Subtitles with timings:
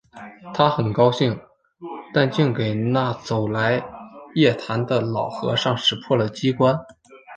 [0.55, 1.31] 他很高兴；
[2.11, 3.83] 但竟给那走来
[4.33, 6.75] 夜谈的老和尚识破了机关